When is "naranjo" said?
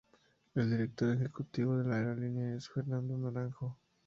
3.19-3.77